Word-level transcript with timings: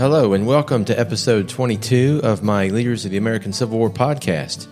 Hello, 0.00 0.32
and 0.32 0.46
welcome 0.46 0.86
to 0.86 0.98
episode 0.98 1.46
22 1.46 2.22
of 2.24 2.42
my 2.42 2.68
Leaders 2.68 3.04
of 3.04 3.10
the 3.10 3.18
American 3.18 3.52
Civil 3.52 3.76
War 3.78 3.90
podcast. 3.90 4.66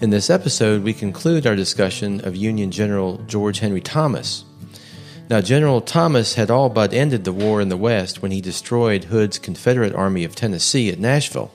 In 0.00 0.08
this 0.08 0.30
episode, 0.30 0.82
we 0.82 0.94
conclude 0.94 1.46
our 1.46 1.54
discussion 1.54 2.26
of 2.26 2.34
Union 2.34 2.70
General 2.70 3.18
George 3.26 3.58
Henry 3.58 3.82
Thomas. 3.82 4.46
Now, 5.28 5.42
General 5.42 5.82
Thomas 5.82 6.36
had 6.36 6.50
all 6.50 6.70
but 6.70 6.94
ended 6.94 7.24
the 7.24 7.34
war 7.34 7.60
in 7.60 7.68
the 7.68 7.76
West 7.76 8.22
when 8.22 8.30
he 8.30 8.40
destroyed 8.40 9.04
Hood's 9.04 9.38
Confederate 9.38 9.94
Army 9.94 10.24
of 10.24 10.34
Tennessee 10.34 10.88
at 10.88 10.98
Nashville. 10.98 11.52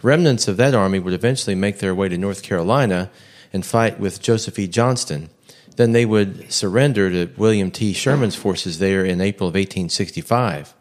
Remnants 0.00 0.46
of 0.46 0.56
that 0.58 0.76
army 0.76 1.00
would 1.00 1.14
eventually 1.14 1.56
make 1.56 1.80
their 1.80 1.92
way 1.92 2.08
to 2.08 2.16
North 2.16 2.44
Carolina 2.44 3.10
and 3.52 3.66
fight 3.66 3.98
with 3.98 4.22
Joseph 4.22 4.60
E. 4.60 4.68
Johnston. 4.68 5.30
Then 5.74 5.90
they 5.90 6.06
would 6.06 6.52
surrender 6.52 7.10
to 7.10 7.34
William 7.36 7.72
T. 7.72 7.92
Sherman's 7.92 8.36
forces 8.36 8.78
there 8.78 9.04
in 9.04 9.20
April 9.20 9.48
of 9.48 9.56
1865. 9.56 10.74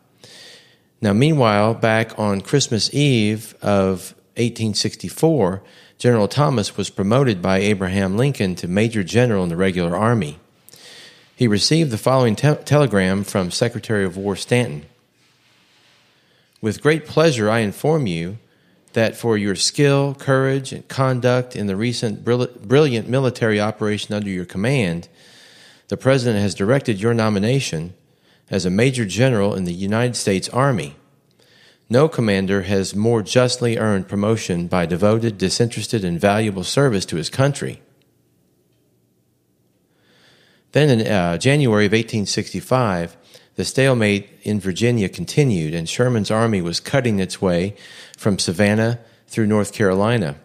Now, 0.99 1.13
meanwhile, 1.13 1.75
back 1.75 2.17
on 2.17 2.41
Christmas 2.41 2.91
Eve 2.93 3.53
of 3.61 4.15
1864, 4.35 5.61
General 5.99 6.27
Thomas 6.27 6.75
was 6.75 6.89
promoted 6.89 7.41
by 7.41 7.59
Abraham 7.59 8.17
Lincoln 8.17 8.55
to 8.55 8.67
Major 8.67 9.03
General 9.03 9.43
in 9.43 9.49
the 9.49 9.55
regular 9.55 9.95
army. 9.95 10.39
He 11.35 11.47
received 11.47 11.91
the 11.91 11.99
following 11.99 12.35
te- 12.35 12.55
telegram 12.65 13.23
from 13.23 13.51
Secretary 13.51 14.05
of 14.05 14.17
War 14.17 14.35
Stanton 14.35 14.85
With 16.61 16.81
great 16.81 17.05
pleasure, 17.05 17.49
I 17.49 17.59
inform 17.59 18.07
you 18.07 18.39
that 18.93 19.15
for 19.15 19.37
your 19.37 19.53
skill, 19.53 20.15
courage, 20.15 20.73
and 20.73 20.87
conduct 20.87 21.55
in 21.55 21.67
the 21.67 21.75
recent 21.75 22.25
brilliant 22.25 23.07
military 23.07 23.59
operation 23.59 24.15
under 24.15 24.29
your 24.29 24.45
command, 24.45 25.07
the 25.89 25.97
President 25.97 26.41
has 26.41 26.55
directed 26.55 26.99
your 26.99 27.13
nomination 27.13 27.93
as 28.49 28.65
a 28.65 28.69
Major 28.69 29.05
General 29.05 29.55
in 29.55 29.65
the 29.65 29.73
United 29.73 30.15
States 30.15 30.49
Army. 30.49 30.95
No 31.89 32.09
commander 32.09 32.63
has 32.63 32.95
more 32.95 33.21
justly 33.21 33.77
earned 33.77 34.07
promotion 34.07 34.67
by 34.67 34.85
devoted, 34.85 35.37
disinterested, 35.37 36.03
and 36.03 36.19
valuable 36.19 36.63
service 36.63 37.05
to 37.05 37.15
his 37.15 37.29
country. 37.29 37.81
Then 40.73 40.99
in 40.99 41.07
uh, 41.07 41.37
January 41.37 41.85
of 41.85 41.93
1865, 41.93 43.15
the 43.55 43.65
stalemate 43.65 44.29
in 44.43 44.59
Virginia 44.59 45.09
continued, 45.09 45.73
and 45.73 45.89
Sherman's 45.89 46.29
army 46.29 46.61
was 46.61 46.79
cutting 46.79 47.19
its 47.19 47.41
way 47.41 47.75
from 48.17 48.37
Savannah 48.37 48.99
through 49.27 49.47
North 49.47 49.73
Carolina. 49.73 50.35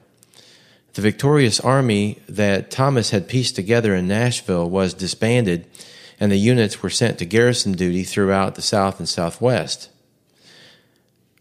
The 0.94 1.02
victorious 1.02 1.58
army 1.58 2.20
that 2.28 2.70
Thomas 2.70 3.10
had 3.10 3.28
pieced 3.28 3.56
together 3.56 3.94
in 3.94 4.06
Nashville 4.08 4.68
was 4.68 4.94
disbanded 4.94 5.66
and 6.22 6.30
the 6.30 6.36
units 6.36 6.84
were 6.84 6.88
sent 6.88 7.18
to 7.18 7.24
garrison 7.24 7.72
duty 7.72 8.04
throughout 8.04 8.54
the 8.54 8.62
South 8.62 9.00
and 9.00 9.08
Southwest. 9.08 9.90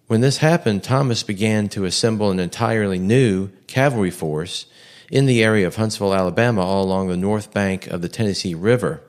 When 0.08 0.22
this 0.22 0.38
happened, 0.38 0.84
Thomas 0.84 1.22
began 1.22 1.70
to 1.70 1.86
assemble 1.86 2.32
an 2.32 2.40
entirely 2.40 2.98
new 2.98 3.50
cavalry 3.68 4.10
force 4.10 4.66
in 5.12 5.28
the 5.28 5.44
area 5.44 5.68
of 5.68 5.76
Huntsville, 5.76 6.16
Alabama, 6.16 6.62
all 6.62 6.84
along 6.84 7.10
the 7.10 7.16
north 7.16 7.54
bank 7.54 7.86
of 7.86 8.02
the 8.02 8.10
Tennessee 8.10 8.56
River. 8.56 9.04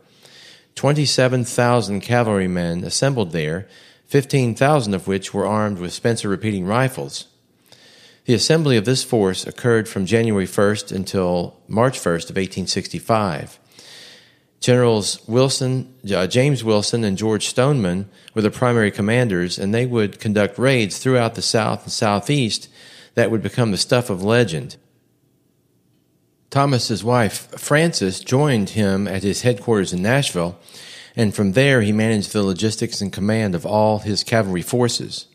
27,000 0.74 2.02
cavalrymen 2.02 2.84
assembled 2.84 3.32
there, 3.32 3.66
15,000 4.08 4.92
of 4.92 5.08
which 5.08 5.32
were 5.32 5.46
armed 5.46 5.78
with 5.78 5.94
Spencer 5.94 6.28
repeating 6.28 6.66
rifles. 6.66 7.28
The 8.26 8.34
assembly 8.34 8.76
of 8.76 8.84
this 8.84 9.04
force 9.04 9.46
occurred 9.46 9.88
from 9.88 10.04
January 10.04 10.46
1st 10.46 10.94
until 10.94 11.56
March 11.66 11.98
1st 11.98 12.28
of 12.28 12.36
1865. 12.36 13.58
Generals 14.62 15.20
Wilson, 15.26 15.92
uh, 16.14 16.28
James 16.28 16.62
Wilson, 16.62 17.02
and 17.02 17.18
George 17.18 17.46
Stoneman 17.46 18.08
were 18.32 18.42
the 18.42 18.50
primary 18.50 18.92
commanders, 18.92 19.58
and 19.58 19.74
they 19.74 19.86
would 19.86 20.20
conduct 20.20 20.56
raids 20.56 20.98
throughout 20.98 21.34
the 21.34 21.42
South 21.42 21.82
and 21.82 21.92
Southeast 21.92 22.68
that 23.14 23.32
would 23.32 23.42
become 23.42 23.72
the 23.72 23.76
stuff 23.76 24.08
of 24.08 24.22
legend. 24.22 24.76
Thomas's 26.50 27.02
wife, 27.02 27.50
Frances, 27.58 28.20
joined 28.20 28.70
him 28.70 29.08
at 29.08 29.24
his 29.24 29.42
headquarters 29.42 29.92
in 29.92 30.00
Nashville, 30.00 30.56
and 31.16 31.34
from 31.34 31.52
there 31.52 31.82
he 31.82 31.90
managed 31.90 32.32
the 32.32 32.44
logistics 32.44 33.00
and 33.00 33.12
command 33.12 33.56
of 33.56 33.66
all 33.66 33.98
his 33.98 34.22
cavalry 34.22 34.62
forces. 34.62 35.26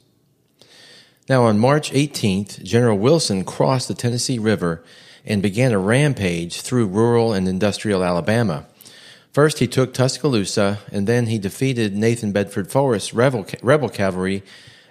Now, 1.27 1.43
on 1.43 1.59
March 1.59 1.91
18th, 1.91 2.63
General 2.63 2.97
Wilson 2.97 3.43
crossed 3.43 3.89
the 3.89 3.93
Tennessee 3.93 4.39
River 4.39 4.85
and 5.25 5.41
began 5.41 5.73
a 5.73 5.79
rampage 5.79 6.61
through 6.61 6.87
rural 6.87 7.33
and 7.33 7.45
industrial 7.45 8.05
Alabama 8.05 8.65
First, 9.33 9.59
he 9.59 9.67
took 9.67 9.93
Tuscaloosa, 9.93 10.79
and 10.91 11.07
then 11.07 11.27
he 11.27 11.37
defeated 11.37 11.95
Nathan 11.95 12.31
Bedford 12.31 12.71
Forrest's 12.71 13.13
rebel, 13.13 13.45
rebel 13.61 13.89
cavalry 13.89 14.43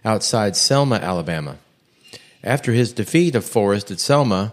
outside 0.04 0.56
Selma, 0.56 0.97
Alabama. 0.97 1.56
After 2.44 2.72
his 2.72 2.92
defeat 2.92 3.34
of 3.34 3.44
Forrest 3.44 3.91
at 3.91 3.98
Selma, 3.98 4.52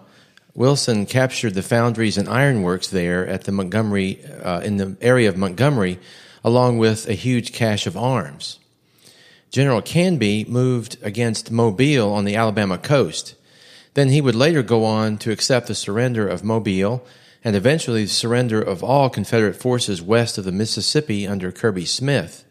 Wilson 0.56 1.06
captured 1.06 1.54
the 1.54 1.62
foundries 1.62 2.18
and 2.18 2.28
ironworks 2.28 2.88
there 2.88 3.28
at 3.28 3.44
the 3.44 3.52
Montgomery, 3.52 4.24
uh, 4.26 4.62
in 4.62 4.78
the 4.78 4.96
area 5.02 5.30
of 5.30 5.38
Montgomery, 5.38 6.00
along 6.44 6.78
with 6.78 7.08
a 7.08 7.14
huge 7.14 7.54
cache 7.54 7.88
of 7.88 7.98
arms. 7.98 8.60
General 9.52 9.82
Canby 9.82 10.46
moved 10.46 10.98
against 11.04 11.52
Mobile 11.52 12.12
on 12.12 12.26
the 12.26 12.36
Alabama 12.36 12.78
coast. 12.78 13.36
Then 13.94 14.10
he 14.10 14.22
would 14.22 14.36
later 14.36 14.64
go 14.64 14.86
on 14.86 15.18
to 15.20 15.32
accept 15.32 15.68
the 15.68 15.76
surrender 15.76 16.28
of 16.28 16.44
Mobile 16.44 17.06
and 17.44 17.56
eventually 17.56 18.04
the 18.04 18.10
surrender 18.10 18.62
of 18.62 18.84
all 18.84 19.10
Confederate 19.10 19.56
forces 19.56 20.02
west 20.02 20.38
of 20.38 20.46
the 20.46 20.52
Mississippi 20.52 21.28
under 21.28 21.52
Kirby 21.52 21.86
Smith. 21.86 22.46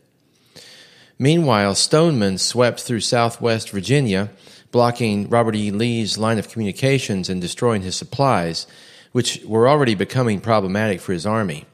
Meanwhile, 1.18 1.76
Stoneman 1.76 2.38
swept 2.38 2.80
through 2.80 3.00
southwest 3.00 3.70
Virginia, 3.70 4.30
blocking 4.70 5.28
Robert 5.28 5.54
E. 5.54 5.70
Lee's 5.70 6.18
line 6.18 6.38
of 6.38 6.48
communications 6.48 7.28
and 7.28 7.40
destroying 7.40 7.82
his 7.82 7.96
supplies, 7.96 8.66
which 9.12 9.42
were 9.44 9.68
already 9.68 9.94
becoming 9.94 10.40
problematic 10.40 11.00
for 11.00 11.12
his 11.12 11.26
army. 11.26 11.66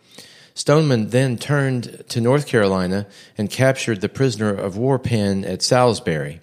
Stoneman 0.54 1.10
then 1.10 1.38
turned 1.38 2.04
to 2.08 2.20
North 2.20 2.46
Carolina 2.46 3.06
and 3.36 3.48
captured 3.48 4.00
the 4.00 4.08
prisoner 4.08 4.52
of 4.52 4.76
war 4.76 4.98
pen 4.98 5.44
at 5.44 5.62
Salisbury. 5.62 6.40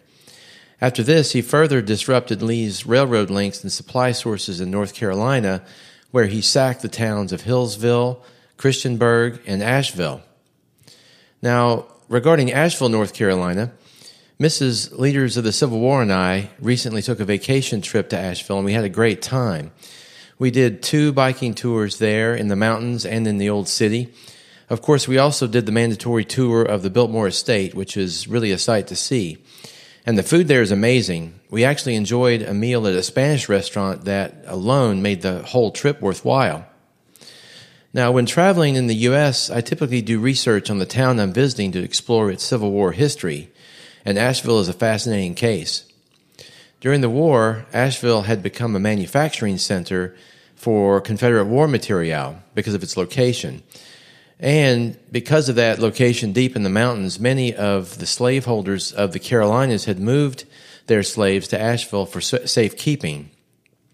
After 0.80 1.04
this, 1.04 1.34
he 1.34 1.42
further 1.42 1.82
disrupted 1.82 2.42
Lee's 2.42 2.86
railroad 2.86 3.30
links 3.30 3.62
and 3.62 3.72
supply 3.72 4.14
sources 4.14 4.62
in 4.62 4.72
North 4.72 4.94
Carolina 4.94 5.64
where 6.16 6.28
he 6.28 6.40
sacked 6.40 6.82
the 6.82 6.88
towns 6.88 7.34
of 7.34 7.42
Hillsville, 7.42 8.22
Christiansburg, 8.58 9.38
and 9.46 9.62
Asheville. 9.62 10.22
Now, 11.42 11.88
regarding 12.08 12.54
Asheville, 12.54 12.88
North 12.88 13.14
Carolina, 13.14 13.74
Mrs. 14.40 14.98
Leaders 14.98 15.36
of 15.36 15.44
the 15.44 15.52
Civil 15.52 15.78
War 15.78 16.02
and 16.02 16.14
I 16.14 16.52
recently 16.58 17.02
took 17.02 17.20
a 17.20 17.26
vacation 17.26 17.82
trip 17.82 18.08
to 18.12 18.18
Asheville 18.18 18.56
and 18.56 18.66
we 18.66 18.72
had 18.72 18.86
a 18.86 18.90
great 18.90 19.22
time. 19.22 19.74
We 20.40 20.52
did 20.52 20.82
two 20.82 21.12
biking 21.12 21.54
tours 21.54 22.00
there 22.00 22.34
in 22.34 22.48
the 22.48 22.56
mountains 22.56 23.06
and 23.06 23.28
in 23.28 23.38
the 23.38 23.50
old 23.50 23.68
city. 23.68 24.14
Of 24.70 24.82
course, 24.82 25.10
we 25.10 25.18
also 25.18 25.48
did 25.48 25.66
the 25.66 25.74
mandatory 25.74 26.24
tour 26.24 26.64
of 26.64 26.82
the 26.82 26.90
Biltmore 26.90 27.28
Estate, 27.28 27.76
which 27.76 27.98
is 27.98 28.26
really 28.26 28.52
a 28.52 28.58
sight 28.58 28.88
to 28.88 28.96
see. 28.96 29.44
And 30.06 30.18
the 30.18 30.24
food 30.24 30.48
there 30.48 30.62
is 30.62 30.72
amazing. 30.72 31.40
We 31.50 31.64
actually 31.64 31.96
enjoyed 31.96 32.44
a 32.44 32.54
meal 32.54 32.86
at 32.86 32.94
a 32.94 33.02
Spanish 33.02 33.50
restaurant 33.50 34.06
that 34.06 34.44
alone 34.46 35.02
made 35.02 35.24
the 35.24 35.42
whole 35.42 35.72
trip 35.72 36.00
worthwhile. 36.00 36.68
Now, 37.92 38.12
when 38.12 38.26
traveling 38.26 38.76
in 38.76 38.88
the 38.88 38.96
U.S., 38.96 39.50
I 39.50 39.62
typically 39.62 40.02
do 40.02 40.20
research 40.20 40.70
on 40.70 40.78
the 40.78 40.86
town 40.86 41.20
I'm 41.20 41.34
visiting 41.34 41.72
to 41.72 41.84
explore 41.84 42.30
its 42.30 42.44
Civil 42.44 42.72
War 42.72 42.92
history, 42.92 43.52
and 44.04 44.20
Asheville 44.20 44.60
is 44.60 44.70
a 44.70 44.74
fascinating 44.74 45.34
case. 45.34 45.86
During 46.82 47.02
the 47.02 47.10
war, 47.10 47.66
Asheville 47.74 48.24
had 48.24 48.44
become 48.44 48.76
a 48.76 48.80
manufacturing 48.80 49.58
center 49.58 50.16
for 50.56 51.02
Confederate 51.02 51.46
war 51.46 51.68
material 51.68 52.44
because 52.54 52.76
of 52.76 52.84
its 52.84 52.98
location. 52.98 53.64
And 54.40 54.98
because 55.12 55.48
of 55.48 55.56
that 55.56 55.80
location 55.80 56.34
deep 56.34 56.56
in 56.56 56.64
the 56.64 56.70
mountains, 56.70 57.20
many 57.20 57.56
of 57.56 58.00
the 58.00 58.06
slaveholders 58.06 58.92
of 58.92 59.14
the 59.14 59.20
Carolinas 59.20 59.86
had 59.86 60.00
moved 60.00 60.46
their 60.88 61.04
slaves 61.04 61.48
to 61.50 61.60
Asheville 61.60 62.06
for 62.06 62.22
safekeeping. 62.22 63.30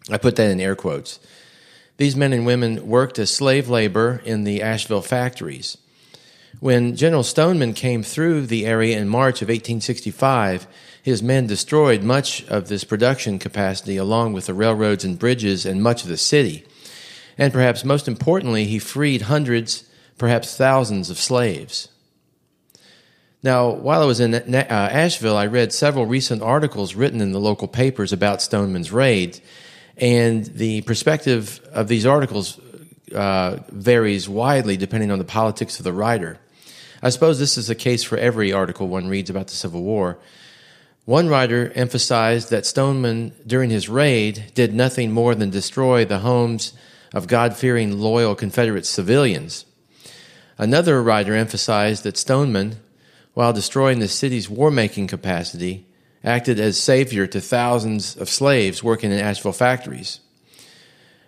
I 0.10 0.18
put 0.18 0.36
that 0.38 0.52
in 0.52 0.60
air 0.60 0.76
quotes. 0.76 1.20
These 1.98 2.16
men 2.16 2.34
and 2.34 2.46
women 2.46 2.88
worked 2.88 3.20
as 3.20 3.30
slave 3.30 3.70
labor 3.70 4.22
in 4.26 4.44
the 4.44 4.62
Asheville 4.62 5.04
factories. 5.04 5.78
When 6.60 6.96
General 6.96 7.24
Stoneman 7.24 7.74
came 7.74 8.04
through 8.04 8.48
the 8.48 8.66
area 8.66 8.98
in 8.98 9.08
March 9.08 9.42
of 9.42 9.48
1865, 9.48 10.68
his 11.02 11.24
men 11.24 11.48
destroyed 11.48 12.04
much 12.04 12.44
of 12.48 12.68
this 12.68 12.84
production 12.84 13.40
capacity 13.40 13.98
along 13.98 14.34
with 14.34 14.48
the 14.48 14.54
railroads 14.54 15.06
and 15.06 15.18
bridges 15.18 15.66
and 15.66 15.82
much 15.82 16.04
of 16.04 16.10
the 16.10 16.18
city. 16.18 16.66
And 17.38 17.54
perhaps 17.54 17.86
most 17.86 18.08
importantly, 18.08 18.66
he 18.66 18.80
freed 18.80 19.24
hundreds 19.24 19.86
perhaps 20.22 20.56
thousands 20.56 21.10
of 21.10 21.18
slaves. 21.18 21.90
Now, 23.42 23.72
while 23.72 24.04
I 24.04 24.06
was 24.06 24.20
in 24.20 24.36
uh, 24.36 24.66
Asheville, 24.70 25.36
I 25.36 25.48
read 25.48 25.74
several 25.74 26.06
recent 26.06 26.44
articles 26.44 26.94
written 26.94 27.22
in 27.22 27.32
the 27.32 27.40
local 27.40 27.68
papers 27.68 28.14
about 28.14 28.40
Stoneman's 28.40 28.92
raid, 28.92 29.42
and 29.98 30.46
the 30.46 30.82
perspective 30.82 31.60
of 31.74 31.88
these 31.88 32.06
articles 32.06 32.60
uh, 33.16 33.58
varies 33.70 34.30
widely 34.30 34.78
depending 34.78 35.10
on 35.10 35.18
the 35.18 35.26
politics 35.26 35.80
of 35.80 35.86
the 35.86 35.92
writer. 35.92 36.38
I 37.02 37.10
suppose 37.10 37.40
this 37.40 37.58
is 37.58 37.66
the 37.66 37.74
case 37.74 38.04
for 38.04 38.20
every 38.20 38.54
article 38.54 38.88
one 38.88 39.08
reads 39.08 39.32
about 39.32 39.48
the 39.48 39.56
Civil 39.56 39.82
War. 39.82 40.20
One 41.06 41.30
writer 41.30 41.72
emphasized 41.74 42.52
that 42.52 42.68
Stoneman, 42.68 43.34
during 43.48 43.72
his 43.72 43.90
raid, 43.90 44.52
did 44.54 44.72
nothing 44.72 45.12
more 45.12 45.34
than 45.34 45.50
destroy 45.50 46.06
the 46.06 46.20
homes 46.20 46.74
of 47.12 47.26
God 47.26 47.58
fearing, 47.58 48.00
loyal 48.00 48.36
Confederate 48.36 48.86
civilians. 48.86 49.66
Another 50.62 51.02
writer 51.02 51.34
emphasized 51.34 52.04
that 52.04 52.18
Stoneman, 52.18 52.76
while 53.34 53.52
destroying 53.52 53.98
the 53.98 54.08
city's 54.08 54.48
war 54.48 54.70
making 54.70 55.08
capacity, 55.08 55.88
acted 56.24 56.60
as 56.60 56.78
savior 56.78 57.26
to 57.26 57.42
thousands 57.42 58.16
of 58.16 58.30
slaves 58.30 58.84
working 58.84 59.12
in 59.12 59.18
Asheville 59.18 59.54
factories. 59.54 60.20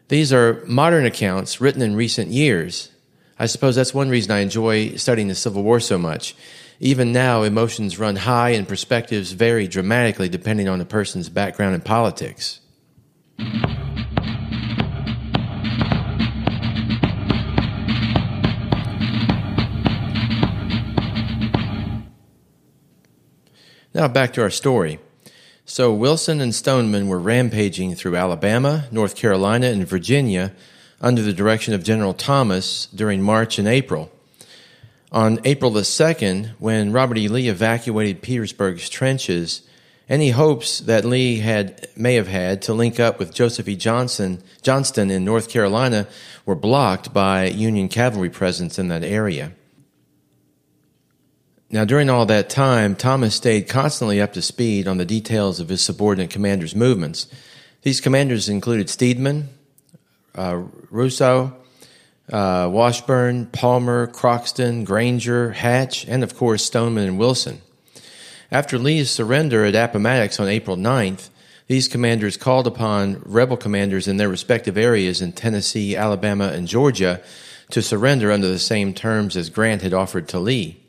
These 0.10 0.32
are 0.32 0.64
modern 0.68 1.08
accounts 1.08 1.60
written 1.60 1.82
in 1.82 1.96
recent 1.96 2.28
years. 2.28 2.92
I 3.40 3.48
suppose 3.48 3.76
that's 3.76 3.92
one 3.92 4.10
reason 4.10 4.32
I 4.32 4.42
enjoy 4.42 4.98
studying 4.98 5.30
the 5.30 5.36
Civil 5.36 5.64
War 5.64 5.80
so 5.80 5.98
much. 5.98 6.36
Even 6.80 7.12
now, 7.12 7.42
emotions 7.42 7.98
run 7.98 8.18
high 8.18 8.52
and 8.52 8.68
perspectives 8.68 9.32
vary 9.32 9.68
dramatically 9.68 10.30
depending 10.30 10.70
on 10.70 10.80
a 10.80 10.86
person's 10.86 11.30
background 11.30 11.74
in 11.74 11.82
politics. 11.82 12.60
Now 23.94 24.08
back 24.08 24.34
to 24.34 24.42
our 24.42 24.50
story. 24.50 25.00
So 25.66 25.94
Wilson 25.94 26.42
and 26.42 26.54
Stoneman 26.54 27.08
were 27.08 27.20
rampaging 27.20 27.94
through 27.94 28.16
Alabama, 28.16 28.86
North 28.92 29.16
Carolina, 29.16 29.68
and 29.68 29.88
Virginia 29.88 30.52
under 31.00 31.22
the 31.22 31.32
direction 31.32 31.76
of 31.76 31.84
General 31.84 32.16
Thomas 32.16 32.88
during 32.88 33.22
March 33.22 33.60
and 33.60 33.68
April. 33.68 34.12
On 35.12 35.40
April 35.44 35.70
the 35.70 35.82
2nd, 35.82 36.54
when 36.58 36.92
Robert 36.92 37.20
E. 37.20 37.28
Lee 37.28 37.48
evacuated 37.48 38.24
Petersburg's 38.24 38.90
trenches, 38.90 39.62
any 40.10 40.32
hopes 40.32 40.80
that 40.80 41.06
Lee 41.06 41.40
had 41.40 41.88
may 41.96 42.16
have 42.16 42.28
had 42.28 42.64
to 42.64 42.74
link 42.74 43.00
up 43.00 43.20
with 43.20 43.34
Joseph 43.34 43.68
E. 43.68 43.76
Johnson, 43.76 44.42
Johnston 44.64 45.12
in 45.12 45.24
North 45.24 45.50
Carolina 45.50 46.08
were 46.48 46.56
blocked 46.56 47.14
by 47.14 47.46
Union 47.46 47.90
cavalry 47.90 48.32
presence 48.32 48.80
in 48.80 48.88
that 48.88 49.04
area. 49.04 49.52
Now, 51.74 51.86
during 51.86 52.08
all 52.08 52.28
that 52.28 52.52
time, 52.52 52.96
Thomas 52.96 53.34
stayed 53.34 53.68
constantly 53.68 54.22
up 54.22 54.34
to 54.34 54.44
speed 54.44 54.88
on 54.88 54.98
the 55.00 55.06
details 55.06 55.60
of 55.60 55.70
his 55.70 55.82
subordinate 55.82 56.30
commanders' 56.30 56.76
movements. 56.76 57.26
These 57.82 58.00
commanders 58.00 58.48
included 58.48 58.90
Steedman, 58.90 59.48
uh, 60.36 60.62
uh, 62.32 62.70
Washburn, 62.72 63.48
Palmer, 63.48 64.06
Croxton, 64.06 64.84
Granger, 64.84 65.50
Hatch, 65.54 66.08
and 66.08 66.24
of 66.24 66.36
course 66.36 66.64
Stoneman 66.64 67.08
and 67.08 67.18
Wilson. 67.18 67.64
After 68.52 68.78
Lee's 68.78 69.10
surrender 69.10 69.66
at 69.66 69.74
Appomattox 69.74 70.40
on 70.40 70.48
April 70.50 70.78
9th, 70.78 71.30
these 71.66 71.88
commanders 71.88 72.38
called 72.38 72.68
upon 72.68 73.24
rebel 73.26 73.58
commanders 73.58 74.08
in 74.08 74.18
their 74.18 74.30
respective 74.30 74.78
areas 74.78 75.24
in 75.24 75.32
Tennessee, 75.32 75.96
Alabama, 75.96 76.50
and 76.50 76.68
Georgia 76.68 77.20
to 77.72 77.82
surrender 77.82 78.32
under 78.32 78.48
the 78.48 78.60
same 78.60 78.94
terms 78.94 79.36
as 79.36 79.50
Grant 79.50 79.82
had 79.82 79.96
offered 79.96 80.28
to 80.28 80.38
Lee. 80.38 80.83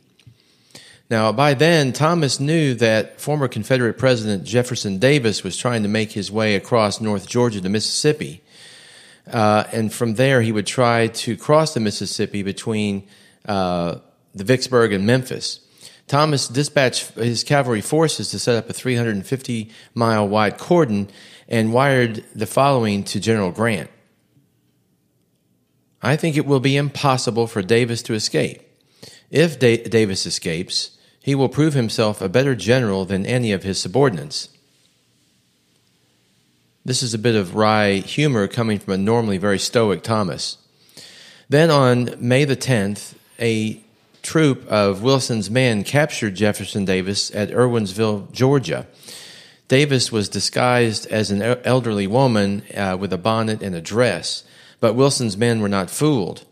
Now, 1.11 1.33
by 1.33 1.55
then, 1.55 1.93
Thomas 1.93 2.41
knew 2.41 2.75
that 2.75 3.21
former 3.21 3.47
Confederate 3.47 3.99
President 3.99 4.45
Jefferson 4.45 4.99
Davis 4.99 5.45
was 5.45 5.56
trying 5.56 5.83
to 5.83 5.89
make 5.89 6.12
his 6.12 6.33
way 6.33 6.55
across 6.55 7.01
North 7.01 7.29
Georgia 7.29 7.61
to 7.61 7.69
Mississippi. 7.69 8.43
Uh, 9.31 9.65
and 9.73 9.93
from 9.93 10.15
there, 10.15 10.43
he 10.43 10.53
would 10.53 10.67
try 10.67 11.09
to 11.09 11.37
cross 11.37 11.75
the 11.75 11.81
Mississippi 11.81 12.43
between 12.43 13.06
uh, 13.47 13.97
the 14.35 14.45
Vicksburg 14.45 14.93
and 14.93 15.06
Memphis. 15.06 15.61
Thomas 16.06 16.49
dispatched 16.49 17.15
his 17.15 17.45
cavalry 17.45 17.81
forces 17.81 18.31
to 18.31 18.39
set 18.39 18.56
up 18.56 18.69
a 18.69 18.73
350 18.73 19.71
mile 19.95 20.29
wide 20.29 20.59
cordon 20.59 21.09
and 21.49 21.73
wired 21.73 22.25
the 22.35 22.47
following 22.47 23.05
to 23.05 23.21
General 23.21 23.51
Grant 23.51 23.91
I 26.05 26.17
think 26.17 26.37
it 26.37 26.45
will 26.45 26.61
be 26.61 26.77
impossible 26.77 27.47
for 27.47 27.62
Davis 27.62 28.03
to 28.03 28.15
escape. 28.15 28.61
If 29.31 29.59
da- 29.59 29.83
Davis 29.85 30.27
escapes, 30.27 30.94
he 31.25 31.35
will 31.35 31.49
prove 31.49 31.73
himself 31.73 32.21
a 32.21 32.29
better 32.29 32.55
general 32.55 33.06
than 33.06 33.25
any 33.25 33.50
of 33.50 33.62
his 33.62 33.81
subordinates. 33.81 34.50
This 36.85 37.03
is 37.03 37.15
a 37.15 37.19
bit 37.19 37.35
of 37.35 37.55
wry 37.55 37.94
humor 37.94 38.47
coming 38.47 38.79
from 38.79 38.93
a 38.93 38.99
normally 38.99 39.38
very 39.38 39.59
stoic 39.59 40.03
Thomas. 40.03 40.59
Then 41.49 41.71
on 41.71 42.15
May 42.19 42.44
the 42.44 42.59
10th, 42.59 43.15
a 43.41 43.81
troop 44.21 44.69
of 44.69 45.03
Wilson's 45.03 45.50
men 45.50 45.82
captured 45.82 46.35
Jefferson 46.35 46.85
Davis 46.85 47.35
at 47.35 47.49
Irwinsville, 47.49 48.31
Georgia. 48.31 48.87
Davis 49.67 50.12
was 50.12 50.29
disguised 50.29 51.06
as 51.06 51.31
an 51.31 51.41
elderly 51.41 52.06
woman 52.06 52.65
uh, 52.77 52.99
with 53.00 53.15
a 53.15 53.19
bonnet 53.19 53.62
and 53.62 53.75
a 53.75 53.81
dress, 53.81 54.44
but 54.79 54.93
Wilson's 54.93 55.38
men 55.38 55.62
were 55.62 55.70
not 55.70 55.88
fooled. 55.88 56.44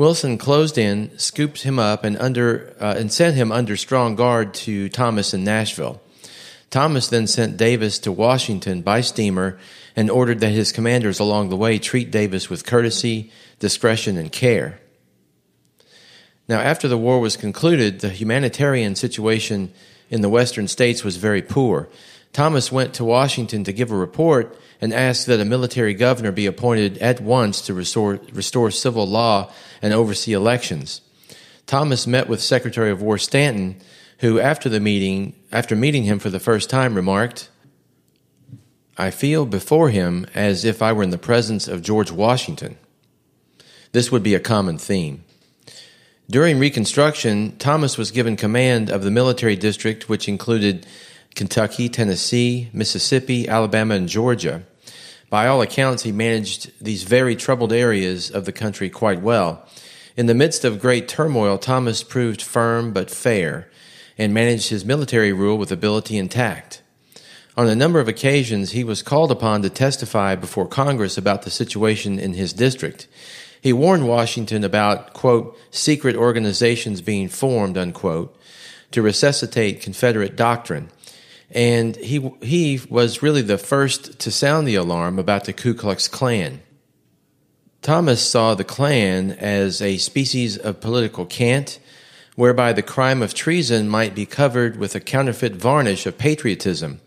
Wilson 0.00 0.38
closed 0.38 0.78
in, 0.78 1.10
scooped 1.18 1.60
him 1.60 1.78
up, 1.78 2.04
and 2.04 2.16
under 2.16 2.74
uh, 2.80 2.94
and 2.96 3.12
sent 3.12 3.36
him 3.36 3.52
under 3.52 3.76
strong 3.76 4.14
guard 4.14 4.54
to 4.54 4.88
Thomas 4.88 5.34
in 5.34 5.44
Nashville. 5.44 6.00
Thomas 6.70 7.08
then 7.08 7.26
sent 7.26 7.58
Davis 7.58 7.98
to 7.98 8.10
Washington 8.10 8.80
by 8.80 9.02
steamer 9.02 9.58
and 9.94 10.10
ordered 10.10 10.40
that 10.40 10.52
his 10.52 10.72
commanders 10.72 11.20
along 11.20 11.50
the 11.50 11.56
way 11.56 11.78
treat 11.78 12.10
Davis 12.10 12.48
with 12.48 12.64
courtesy, 12.64 13.30
discretion, 13.58 14.16
and 14.16 14.32
care. 14.32 14.80
Now, 16.48 16.60
after 16.60 16.88
the 16.88 16.96
war 16.96 17.20
was 17.20 17.36
concluded, 17.36 18.00
the 18.00 18.08
humanitarian 18.08 18.94
situation 18.94 19.70
in 20.08 20.22
the 20.22 20.30
western 20.30 20.66
states 20.66 21.04
was 21.04 21.18
very 21.18 21.42
poor. 21.42 21.90
Thomas 22.32 22.70
went 22.70 22.94
to 22.94 23.04
Washington 23.04 23.64
to 23.64 23.72
give 23.72 23.90
a 23.90 23.96
report 23.96 24.56
and 24.80 24.92
asked 24.92 25.26
that 25.26 25.40
a 25.40 25.44
military 25.44 25.94
governor 25.94 26.32
be 26.32 26.46
appointed 26.46 26.98
at 26.98 27.20
once 27.20 27.60
to 27.62 27.74
restore, 27.74 28.20
restore 28.32 28.70
civil 28.70 29.06
law 29.06 29.52
and 29.82 29.92
oversee 29.92 30.32
elections. 30.32 31.00
Thomas 31.66 32.06
met 32.06 32.28
with 32.28 32.40
Secretary 32.40 32.90
of 32.90 33.02
War 33.02 33.18
Stanton, 33.18 33.76
who, 34.18 34.40
after 34.40 34.68
the 34.68 34.80
meeting, 34.80 35.34
after 35.52 35.76
meeting 35.76 36.04
him 36.04 36.18
for 36.18 36.30
the 36.30 36.40
first 36.40 36.70
time, 36.70 36.94
remarked, 36.94 37.48
I 38.96 39.10
feel 39.10 39.46
before 39.46 39.90
him 39.90 40.26
as 40.34 40.64
if 40.64 40.82
I 40.82 40.92
were 40.92 41.02
in 41.02 41.10
the 41.10 41.18
presence 41.18 41.68
of 41.68 41.82
George 41.82 42.10
Washington. 42.10 42.76
This 43.92 44.12
would 44.12 44.22
be 44.22 44.34
a 44.34 44.40
common 44.40 44.78
theme. 44.78 45.24
During 46.28 46.58
Reconstruction, 46.58 47.56
Thomas 47.56 47.98
was 47.98 48.12
given 48.12 48.36
command 48.36 48.88
of 48.88 49.02
the 49.02 49.10
military 49.10 49.56
district, 49.56 50.08
which 50.08 50.28
included 50.28 50.86
Kentucky, 51.34 51.88
Tennessee, 51.88 52.68
Mississippi, 52.72 53.48
Alabama, 53.48 53.94
and 53.94 54.08
Georgia. 54.08 54.62
By 55.30 55.46
all 55.46 55.62
accounts, 55.62 56.02
he 56.02 56.12
managed 56.12 56.72
these 56.84 57.04
very 57.04 57.36
troubled 57.36 57.72
areas 57.72 58.30
of 58.30 58.44
the 58.44 58.52
country 58.52 58.90
quite 58.90 59.22
well. 59.22 59.64
In 60.16 60.26
the 60.26 60.34
midst 60.34 60.64
of 60.64 60.80
great 60.80 61.06
turmoil, 61.06 61.56
Thomas 61.56 62.02
proved 62.02 62.42
firm 62.42 62.92
but 62.92 63.10
fair 63.10 63.70
and 64.18 64.34
managed 64.34 64.68
his 64.68 64.84
military 64.84 65.32
rule 65.32 65.56
with 65.56 65.70
ability 65.70 66.18
and 66.18 66.30
tact. 66.30 66.82
On 67.56 67.68
a 67.68 67.76
number 67.76 68.00
of 68.00 68.08
occasions, 68.08 68.72
he 68.72 68.84
was 68.84 69.02
called 69.02 69.30
upon 69.30 69.62
to 69.62 69.70
testify 69.70 70.34
before 70.34 70.66
Congress 70.66 71.16
about 71.16 71.42
the 71.42 71.50
situation 71.50 72.18
in 72.18 72.34
his 72.34 72.52
district. 72.52 73.06
He 73.60 73.72
warned 73.72 74.08
Washington 74.08 74.64
about, 74.64 75.12
quote, 75.12 75.56
secret 75.70 76.16
organizations 76.16 77.00
being 77.02 77.28
formed, 77.28 77.78
unquote, 77.78 78.36
to 78.90 79.02
resuscitate 79.02 79.80
Confederate 79.80 80.36
doctrine 80.36 80.90
and 81.50 81.96
he 81.96 82.32
he 82.42 82.80
was 82.88 83.22
really 83.22 83.42
the 83.42 83.58
first 83.58 84.18
to 84.20 84.30
sound 84.30 84.66
the 84.66 84.76
alarm 84.76 85.18
about 85.18 85.44
the 85.44 85.52
Ku 85.52 85.74
Klux 85.74 86.08
Klan. 86.08 86.60
Thomas 87.82 88.20
saw 88.26 88.54
the 88.54 88.64
Klan 88.64 89.32
as 89.32 89.80
a 89.80 89.96
species 89.96 90.58
of 90.58 90.80
political 90.80 91.24
cant, 91.24 91.78
whereby 92.36 92.72
the 92.72 92.82
crime 92.82 93.22
of 93.22 93.34
treason 93.34 93.88
might 93.88 94.14
be 94.14 94.26
covered 94.26 94.76
with 94.76 94.94
a 94.94 95.00
counterfeit 95.00 95.54
varnish 95.54 96.06
of 96.06 96.18
patriotism, 96.18 97.00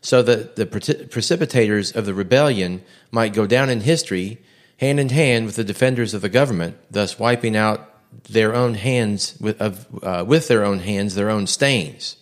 so 0.00 0.22
that 0.22 0.56
the 0.56 0.66
precipitators 0.66 1.94
of 1.94 2.06
the 2.06 2.14
rebellion 2.14 2.82
might 3.10 3.34
go 3.34 3.46
down 3.46 3.68
in 3.68 3.80
history 3.80 4.38
hand 4.78 5.00
in 5.00 5.08
hand 5.08 5.46
with 5.46 5.56
the 5.56 5.64
defenders 5.64 6.14
of 6.14 6.22
the 6.22 6.28
government, 6.28 6.76
thus 6.90 7.18
wiping 7.18 7.56
out 7.56 7.92
their 8.28 8.54
own 8.54 8.74
hands 8.74 9.36
with, 9.40 9.60
of, 9.60 9.86
uh, 10.02 10.24
with 10.26 10.48
their 10.48 10.64
own 10.64 10.80
hands 10.80 11.14
their 11.14 11.30
own 11.30 11.46
stains. 11.46 12.16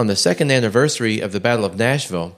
On 0.00 0.06
the 0.06 0.16
second 0.16 0.50
anniversary 0.50 1.20
of 1.20 1.32
the 1.32 1.40
Battle 1.40 1.66
of 1.66 1.76
Nashville, 1.76 2.34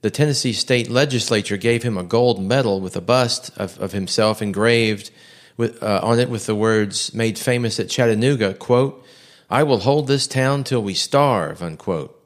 the 0.00 0.10
Tennessee 0.10 0.54
state 0.54 0.88
legislature 0.88 1.58
gave 1.58 1.82
him 1.82 1.98
a 1.98 2.02
gold 2.02 2.42
medal 2.42 2.80
with 2.80 2.96
a 2.96 3.02
bust 3.02 3.50
of, 3.58 3.78
of 3.78 3.92
himself 3.92 4.40
engraved 4.40 5.10
with, 5.58 5.82
uh, 5.82 6.00
on 6.02 6.18
it 6.18 6.30
with 6.30 6.46
the 6.46 6.54
words 6.54 7.12
made 7.12 7.38
famous 7.38 7.78
at 7.78 7.90
Chattanooga, 7.90 8.54
quote, 8.54 9.04
I 9.50 9.62
will 9.62 9.80
hold 9.80 10.06
this 10.06 10.26
town 10.26 10.64
till 10.64 10.82
we 10.82 10.94
starve, 10.94 11.62
unquote. 11.62 12.18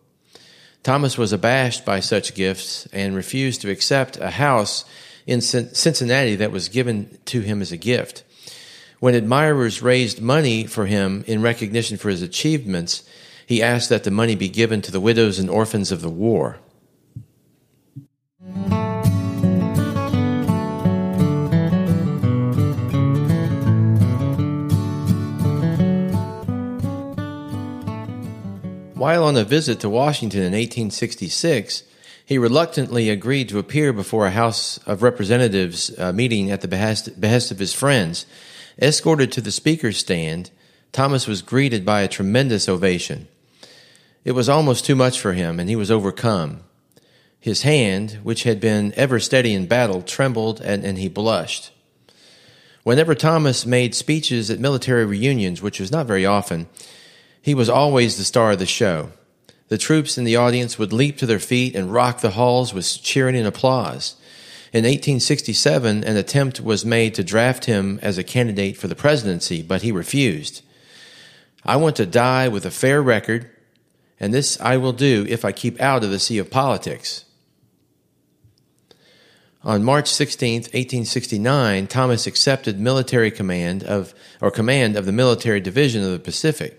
Thomas 0.84 1.18
was 1.18 1.32
abashed 1.32 1.84
by 1.84 1.98
such 1.98 2.36
gifts 2.36 2.86
and 2.92 3.16
refused 3.16 3.62
to 3.62 3.70
accept 3.72 4.18
a 4.18 4.30
house 4.30 4.84
in 5.26 5.40
Cincinnati 5.40 6.36
that 6.36 6.52
was 6.52 6.68
given 6.68 7.18
to 7.24 7.40
him 7.40 7.60
as 7.60 7.72
a 7.72 7.76
gift. 7.76 8.22
When 9.00 9.16
admirers 9.16 9.82
raised 9.82 10.22
money 10.22 10.64
for 10.64 10.86
him 10.86 11.24
in 11.26 11.42
recognition 11.42 11.96
for 11.96 12.08
his 12.08 12.22
achievements, 12.22 13.02
he 13.50 13.60
asked 13.60 13.88
that 13.88 14.04
the 14.04 14.12
money 14.12 14.36
be 14.36 14.48
given 14.48 14.80
to 14.80 14.92
the 14.92 15.00
widows 15.00 15.40
and 15.40 15.50
orphans 15.50 15.90
of 15.90 16.02
the 16.02 16.08
war. 16.08 16.58
While 28.94 29.24
on 29.24 29.36
a 29.36 29.42
visit 29.42 29.80
to 29.80 29.88
Washington 29.88 30.42
in 30.42 30.52
1866, 30.52 31.82
he 32.24 32.38
reluctantly 32.38 33.10
agreed 33.10 33.48
to 33.48 33.58
appear 33.58 33.92
before 33.92 34.28
a 34.28 34.30
House 34.30 34.78
of 34.86 35.02
Representatives 35.02 35.90
uh, 35.98 36.12
meeting 36.12 36.52
at 36.52 36.60
the 36.60 36.68
behest, 36.68 37.20
behest 37.20 37.50
of 37.50 37.58
his 37.58 37.74
friends. 37.74 38.26
Escorted 38.80 39.32
to 39.32 39.40
the 39.40 39.50
speaker's 39.50 39.98
stand, 39.98 40.52
Thomas 40.92 41.26
was 41.26 41.42
greeted 41.42 41.84
by 41.84 42.02
a 42.02 42.08
tremendous 42.08 42.68
ovation. 42.68 43.26
It 44.24 44.32
was 44.32 44.48
almost 44.48 44.84
too 44.84 44.94
much 44.94 45.18
for 45.18 45.32
him, 45.32 45.58
and 45.58 45.68
he 45.68 45.76
was 45.76 45.90
overcome. 45.90 46.60
His 47.38 47.62
hand, 47.62 48.18
which 48.22 48.42
had 48.42 48.60
been 48.60 48.92
ever 48.96 49.18
steady 49.18 49.54
in 49.54 49.66
battle, 49.66 50.02
trembled 50.02 50.60
and, 50.60 50.84
and 50.84 50.98
he 50.98 51.08
blushed. 51.08 51.72
Whenever 52.82 53.14
Thomas 53.14 53.64
made 53.64 53.94
speeches 53.94 54.50
at 54.50 54.58
military 54.58 55.06
reunions, 55.06 55.62
which 55.62 55.80
was 55.80 55.90
not 55.90 56.06
very 56.06 56.26
often, 56.26 56.68
he 57.40 57.54
was 57.54 57.70
always 57.70 58.16
the 58.16 58.24
star 58.24 58.52
of 58.52 58.58
the 58.58 58.66
show. 58.66 59.10
The 59.68 59.78
troops 59.78 60.18
in 60.18 60.24
the 60.24 60.36
audience 60.36 60.78
would 60.78 60.92
leap 60.92 61.16
to 61.18 61.26
their 61.26 61.38
feet 61.38 61.74
and 61.74 61.92
rock 61.92 62.20
the 62.20 62.30
halls 62.30 62.74
with 62.74 63.02
cheering 63.02 63.36
and 63.36 63.46
applause. 63.46 64.16
In 64.72 64.84
1867, 64.84 66.04
an 66.04 66.16
attempt 66.16 66.60
was 66.60 66.84
made 66.84 67.14
to 67.14 67.24
draft 67.24 67.64
him 67.64 67.98
as 68.02 68.18
a 68.18 68.24
candidate 68.24 68.76
for 68.76 68.88
the 68.88 68.94
presidency, 68.94 69.62
but 69.62 69.82
he 69.82 69.92
refused. 69.92 70.62
I 71.64 71.76
want 71.76 71.96
to 71.96 72.06
die 72.06 72.48
with 72.48 72.66
a 72.66 72.70
fair 72.70 73.02
record, 73.02 73.50
and 74.20 74.32
this 74.34 74.60
I 74.60 74.76
will 74.76 74.92
do 74.92 75.26
if 75.28 75.44
I 75.44 75.50
keep 75.50 75.80
out 75.80 76.04
of 76.04 76.10
the 76.10 76.18
sea 76.18 76.38
of 76.38 76.50
politics. 76.50 77.24
On 79.62 79.82
March 79.82 80.08
16, 80.08 80.62
1869, 80.62 81.86
Thomas 81.86 82.26
accepted 82.26 82.80
military 82.80 83.30
command 83.30 83.82
of 83.82 84.14
or 84.40 84.50
command 84.50 84.96
of 84.96 85.04
the 85.04 85.12
military 85.12 85.60
division 85.60 86.02
of 86.04 86.12
the 86.12 86.18
Pacific. 86.18 86.76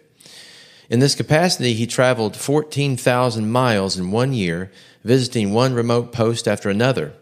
In 0.89 0.99
this 0.99 1.15
capacity, 1.15 1.73
he 1.73 1.85
traveled 1.85 2.35
14,000 2.35 3.51
miles 3.51 3.97
in 3.97 4.11
one 4.11 4.33
year, 4.33 4.71
visiting 5.03 5.53
one 5.53 5.73
remote 5.73 6.11
post 6.11 6.47
after 6.47 6.69
another. 6.69 7.13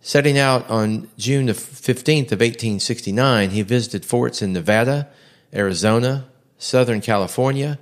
Setting 0.00 0.38
out 0.38 0.68
on 0.70 1.10
June 1.18 1.46
the 1.46 1.52
15th 1.52 2.32
of 2.32 2.40
1869, 2.40 3.50
he 3.50 3.62
visited 3.62 4.04
forts 4.04 4.40
in 4.40 4.52
Nevada, 4.52 5.08
Arizona, 5.52 6.26
Southern 6.58 7.00
California, 7.00 7.78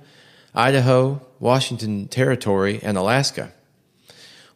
Idaho, 0.53 1.21
Washington 1.39 2.07
Territory, 2.07 2.79
and 2.83 2.97
Alaska. 2.97 3.51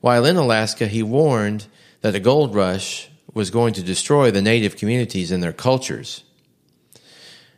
While 0.01 0.25
in 0.25 0.35
Alaska, 0.35 0.87
he 0.87 1.01
warned 1.01 1.67
that 2.01 2.15
a 2.15 2.19
gold 2.19 2.53
rush 2.53 3.09
was 3.33 3.49
going 3.49 3.73
to 3.73 3.83
destroy 3.83 4.29
the 4.29 4.41
native 4.41 4.75
communities 4.75 5.31
and 5.31 5.41
their 5.41 5.53
cultures. 5.53 6.23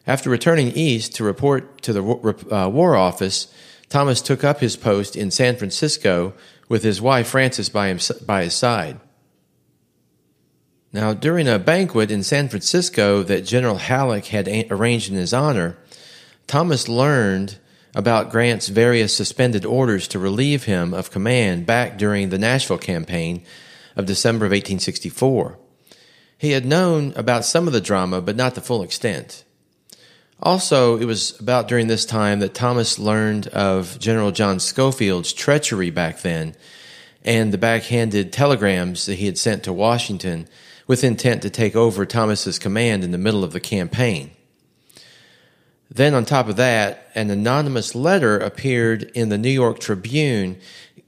After 0.08 0.30
returning 0.30 0.72
east 0.72 1.16
to 1.16 1.24
report 1.24 1.82
to 1.82 1.94
the 1.94 2.04
uh, 2.56 2.70
War 2.70 2.96
Office, 2.96 3.52
Thomas 3.90 4.22
took 4.22 4.44
up 4.44 4.60
his 4.60 4.76
post 4.76 5.16
in 5.16 5.32
San 5.32 5.56
Francisco 5.56 6.34
with 6.70 6.84
his 6.84 7.02
wife 7.02 7.28
Frances 7.28 7.70
by, 7.70 7.88
him, 7.88 8.00
by 8.26 8.44
his 8.44 8.54
side. 8.54 9.00
Now, 10.94 11.14
during 11.14 11.48
a 11.48 11.60
banquet 11.60 12.12
in 12.12 12.24
San 12.24 12.48
Francisco 12.48 13.24
that 13.24 13.46
General 13.46 13.78
Halleck 13.78 14.28
had 14.28 14.48
arranged 14.72 15.12
in 15.12 15.18
his 15.18 15.34
honor, 15.34 15.78
Thomas 16.48 16.88
learned 16.88 17.58
about 17.96 18.30
Grant's 18.30 18.68
various 18.68 19.16
suspended 19.16 19.66
orders 19.66 20.08
to 20.10 20.20
relieve 20.20 20.66
him 20.66 20.94
of 20.94 21.10
command 21.10 21.66
back 21.66 21.98
during 21.98 22.30
the 22.30 22.38
Nashville 22.38 22.78
campaign 22.78 23.44
of 23.96 24.06
December 24.06 24.46
of 24.46 24.52
1864. 24.52 25.58
He 26.38 26.52
had 26.52 26.66
known 26.66 27.14
about 27.16 27.46
some 27.46 27.66
of 27.66 27.74
the 27.74 27.82
drama, 27.82 28.22
but 28.22 28.36
not 28.36 28.54
the 28.54 28.62
full 28.62 28.84
extent. 28.84 29.46
Also, 30.44 30.98
it 30.98 31.06
was 31.06 31.40
about 31.40 31.70
during 31.70 31.88
this 31.88 32.06
time 32.06 32.40
that 32.40 32.54
Thomas 32.54 33.00
learned 33.00 33.48
of 33.48 33.98
General 33.98 34.32
John 34.32 34.60
Schofield's 34.60 35.32
treachery 35.32 35.90
back 35.90 36.22
then 36.22 36.56
and 37.24 37.54
the 37.54 37.58
backhanded 37.58 38.34
telegrams 38.34 39.06
that 39.06 39.16
he 39.16 39.26
had 39.26 39.38
sent 39.38 39.64
to 39.64 39.74
Washington 39.74 40.48
with 40.86 41.06
intent 41.06 41.42
to 41.42 41.50
take 41.50 41.76
over 41.76 42.06
Thomas's 42.06 42.60
command 42.60 43.06
in 43.06 43.12
the 43.12 43.18
middle 43.18 43.44
of 43.44 43.54
the 43.54 43.62
campaign. 43.62 44.35
Then, 45.96 46.14
on 46.14 46.26
top 46.26 46.50
of 46.50 46.58
that, 46.58 47.10
an 47.16 47.30
anonymous 47.30 47.96
letter 47.96 48.38
appeared 48.38 49.04
in 49.16 49.30
the 49.30 49.38
New 49.38 49.50
York 49.50 49.80
Tribune 49.80 50.58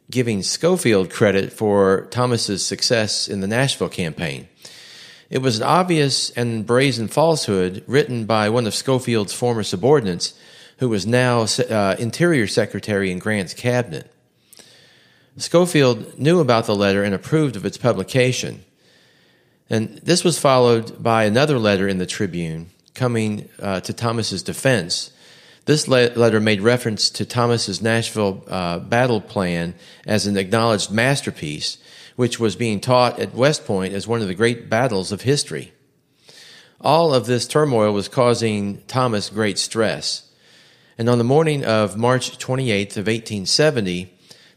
giving 0.09 0.41
Schofield 0.41 1.09
credit 1.09 1.51
for 1.51 2.07
Thomas's 2.09 2.65
success 2.65 3.27
in 3.27 3.41
the 3.41 3.47
Nashville 3.47 3.89
campaign. 3.89 4.47
It 5.29 5.39
was 5.39 5.57
an 5.57 5.63
obvious 5.63 6.29
and 6.31 6.65
brazen 6.65 7.09
falsehood 7.09 7.83
written 7.85 8.25
by 8.25 8.47
one 8.47 8.65
of 8.65 8.73
Schofield's 8.73 9.33
former 9.33 9.63
subordinates, 9.63 10.33
who 10.77 10.87
was 10.87 11.05
now 11.05 11.41
uh, 11.41 11.97
Interior 11.99 12.47
Secretary 12.47 13.11
in 13.11 13.19
Grant's 13.19 13.53
cabinet. 13.53 14.09
Schofield 15.35 16.17
knew 16.17 16.39
about 16.39 16.65
the 16.65 16.73
letter 16.73 17.03
and 17.03 17.13
approved 17.13 17.57
of 17.57 17.65
its 17.65 17.77
publication. 17.77 18.63
And 19.69 19.97
this 19.97 20.23
was 20.23 20.39
followed 20.39 21.03
by 21.03 21.25
another 21.25 21.59
letter 21.59 21.89
in 21.89 21.97
the 21.97 22.05
Tribune 22.05 22.69
coming 22.97 23.47
uh, 23.61 23.79
to 23.81 23.93
Thomas's 23.93 24.43
defense. 24.43 25.11
This 25.63 25.87
le- 25.87 26.11
letter 26.15 26.41
made 26.41 26.61
reference 26.61 27.09
to 27.11 27.25
Thomas's 27.25 27.81
Nashville 27.81 28.43
uh, 28.47 28.79
battle 28.79 29.21
plan 29.21 29.75
as 30.05 30.27
an 30.27 30.35
acknowledged 30.35 30.91
masterpiece 30.91 31.77
which 32.17 32.39
was 32.39 32.55
being 32.55 32.79
taught 32.81 33.19
at 33.19 33.33
West 33.33 33.65
Point 33.65 33.93
as 33.93 34.07
one 34.07 34.21
of 34.21 34.27
the 34.27 34.33
great 34.33 34.69
battles 34.69 35.11
of 35.11 35.21
history. 35.21 35.71
All 36.81 37.13
of 37.13 37.27
this 37.27 37.47
turmoil 37.47 37.93
was 37.93 38.07
causing 38.07 38.81
Thomas 38.87 39.29
great 39.29 39.57
stress. 39.57 40.29
And 40.97 41.09
on 41.09 41.19
the 41.19 41.23
morning 41.23 41.63
of 41.63 41.95
March 41.95 42.39
28th 42.39 42.97
of 42.97 43.05
1870, 43.05 44.11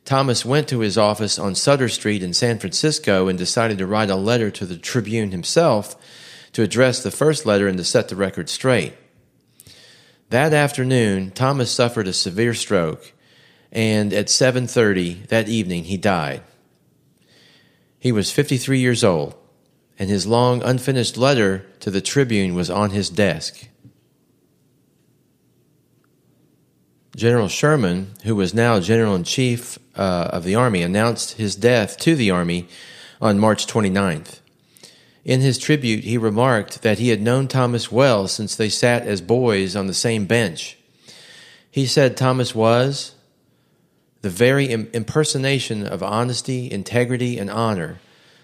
Thomas 0.07 0.43
went 0.43 0.69
to 0.69 0.81
his 0.81 0.97
office 0.97 1.39
on 1.39 1.55
Sutter 1.55 1.91
Street 1.91 2.23
in 2.23 2.33
San 2.33 2.59
Francisco 2.59 3.29
and 3.29 3.39
decided 3.39 3.77
to 3.79 3.87
write 3.87 4.09
a 4.09 4.17
letter 4.17 4.51
to 4.51 4.65
the 4.65 4.79
Tribune 4.79 5.31
himself 5.31 5.95
to 6.53 6.63
address 6.63 7.03
the 7.03 7.11
first 7.11 7.47
letter 7.47 7.69
and 7.69 7.79
to 7.79 7.85
set 7.85 8.09
the 8.09 8.17
record 8.17 8.49
straight. 8.49 8.95
That 10.31 10.53
afternoon, 10.53 11.33
Thomas 11.33 11.71
suffered 11.71 12.07
a 12.07 12.13
severe 12.13 12.55
stroke, 12.55 13.13
and 13.73 14.13
at 14.13 14.29
7:30 14.29 15.27
that 15.29 15.49
evening 15.49 15.85
he 15.85 15.97
died. 15.97 16.43
He 17.99 18.13
was 18.13 18.31
53 18.31 18.79
years 18.79 19.05
old, 19.05 19.35
and 19.99 20.09
his 20.09 20.27
long 20.27 20.63
unfinished 20.63 21.17
letter 21.17 21.67
to 21.81 21.91
the 21.91 22.01
Tribune 22.01 22.55
was 22.55 22.71
on 22.71 22.91
his 22.91 23.11
desk. 23.11 23.69
General 27.17 27.49
Sherman, 27.49 28.15
who 28.25 28.35
was 28.37 28.55
now 28.55 28.81
General 28.81 29.15
in 29.15 29.25
Chief 29.25 29.79
uh, 29.97 30.31
of 30.33 30.45
the 30.45 30.55
Army, 30.55 30.83
announced 30.83 31.33
his 31.33 31.57
death 31.57 31.99
to 31.99 32.15
the 32.15 32.31
Army 32.31 32.69
on 33.21 33.39
March 33.39 33.67
29th. 33.67 34.40
In 35.25 35.41
his 35.41 35.59
tribute, 35.59 36.05
he 36.05 36.17
remarked 36.17 36.83
that 36.83 36.99
he 36.99 37.11
had 37.11 37.21
known 37.21 37.47
Thomas 37.47 37.93
well 37.93 38.27
since 38.27 38.57
they 38.57 38.69
sat 38.69 39.07
as 39.07 39.21
boys 39.21 39.77
on 39.77 39.87
the 39.87 39.95
same 39.95 40.27
bench. 40.27 40.79
He 41.71 41.87
said 41.87 42.17
Thomas 42.17 42.55
was, 42.55 43.15
the 44.23 44.31
very 44.31 44.71
impersonation 44.71 45.87
of 45.87 46.03
honesty, 46.03 46.71
integrity, 46.71 47.39
and 47.39 47.51
honor, 47.51 48.01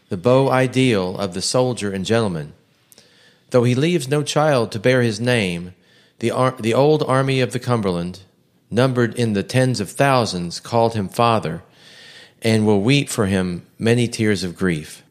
the 0.09 0.17
beau 0.17 0.49
ideal 0.49 1.19
of 1.19 1.35
the 1.35 1.43
soldier 1.43 1.93
and 1.93 2.05
gentleman. 2.05 2.55
Though 3.51 3.65
he 3.65 3.75
leaves 3.75 4.09
no 4.09 4.23
child 4.23 4.73
to 4.73 4.79
bear 4.79 5.03
his 5.03 5.21
name, 5.21 5.75
the, 6.19 6.31
ar- 6.31 6.57
the 6.59 6.75
old 6.75 7.03
army 7.03 7.41
of 7.41 7.53
the 7.53 7.59
Cumberland, 7.59 8.21
numbered 8.71 9.15
in 9.15 9.33
the 9.33 9.43
tens 9.43 9.81
of 9.81 9.91
thousands, 9.91 10.61
called 10.61 10.95
him 10.95 11.09
father, 11.09 11.63
and 12.43 12.67
will 12.67 12.81
weep 12.81 13.09
for 13.09 13.27
him 13.27 13.67
many 13.79 14.09
tears 14.09 14.45
of 14.45 14.57
grief. 14.57 15.03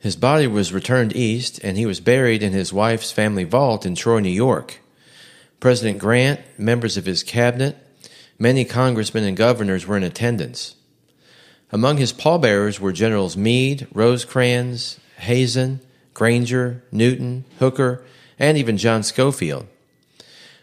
His 0.00 0.16
body 0.16 0.46
was 0.46 0.72
returned 0.72 1.14
east, 1.14 1.60
and 1.62 1.76
he 1.76 1.86
was 1.86 2.00
buried 2.00 2.42
in 2.42 2.52
his 2.52 2.72
wife's 2.72 3.12
family 3.12 3.44
vault 3.44 3.86
in 3.86 3.94
Troy, 3.94 4.20
New 4.20 4.28
York. 4.30 4.80
President 5.60 5.98
Grant, 5.98 6.40
members 6.58 6.96
of 6.96 7.06
his 7.06 7.22
cabinet, 7.22 7.76
Many 8.42 8.64
congressmen 8.64 9.24
and 9.24 9.36
governors 9.36 9.86
were 9.86 9.98
in 9.98 10.02
attendance. 10.02 10.74
Among 11.70 11.98
his 11.98 12.10
pallbearers 12.10 12.80
were 12.80 12.90
Generals 12.90 13.36
Meade, 13.36 13.86
Rosecrans, 13.92 14.98
Hazen, 15.18 15.80
Granger, 16.14 16.82
Newton, 16.90 17.44
Hooker, 17.58 18.02
and 18.38 18.56
even 18.56 18.78
John 18.78 19.02
Schofield. 19.02 19.66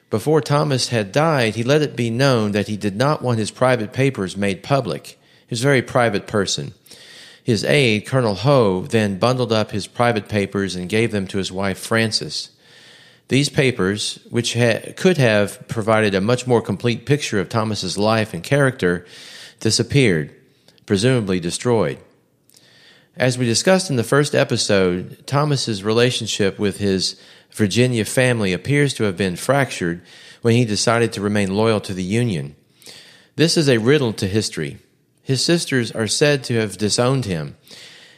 Before 0.10 0.42
Thomas 0.42 0.88
had 0.88 1.12
died, 1.12 1.54
he 1.54 1.64
let 1.64 1.84
it 1.84 1.96
be 1.96 2.10
known 2.10 2.52
that 2.54 2.68
he 2.68 2.78
did 2.78 2.96
not 2.96 3.22
want 3.22 3.38
his 3.38 3.52
private 3.52 3.94
papers 3.94 4.36
made 4.36 4.64
public. 4.64 5.20
He 5.48 5.52
was 5.52 5.62
a 5.62 5.68
very 5.68 5.84
private 5.84 6.26
person. 6.26 6.74
His 7.48 7.64
aide, 7.64 8.06
Colonel 8.06 8.36
Hoe, 8.36 8.82
then 8.82 9.20
bundled 9.20 9.54
up 9.54 9.72
his 9.72 9.88
private 9.88 10.28
papers 10.28 10.76
and 10.76 10.90
gave 10.90 11.14
them 11.14 11.28
to 11.28 11.38
his 11.38 11.50
wife 11.50 11.80
Frances. 11.80 12.50
These 13.30 13.48
papers, 13.48 14.20
which 14.30 14.54
ha- 14.54 14.92
could 14.98 15.18
have 15.18 15.66
provided 15.70 16.14
a 16.14 16.20
much 16.20 16.46
more 16.46 16.62
complete 16.62 17.06
picture 17.06 17.40
of 17.40 17.48
Thomas's 17.48 17.98
life 17.98 18.34
and 18.34 18.44
character, 18.44 19.06
disappeared, 19.62 20.36
presumably 20.86 21.40
destroyed. 21.40 22.00
As 23.16 23.38
we 23.38 23.46
discussed 23.46 23.90
in 23.90 23.96
the 23.96 24.04
first 24.04 24.36
episode, 24.36 25.26
Thomas's 25.26 25.86
relationship 25.86 26.60
with 26.60 26.80
his 26.80 27.18
Virginia 27.52 28.04
family 28.04 28.52
appears 28.52 28.94
to 28.96 29.06
have 29.06 29.16
been 29.16 29.38
fractured 29.38 30.02
when 30.42 30.56
he 30.56 30.66
decided 30.66 31.14
to 31.14 31.22
remain 31.22 31.56
loyal 31.56 31.80
to 31.80 31.94
the 31.94 32.04
Union. 32.04 32.58
This 33.38 33.56
is 33.56 33.70
a 33.70 33.78
riddle 33.78 34.12
to 34.12 34.28
history. 34.28 34.80
His 35.28 35.44
sisters 35.44 35.92
are 35.92 36.08
said 36.08 36.46
to 36.46 36.54
have 36.54 36.78
disowned 36.78 37.26
him 37.26 37.58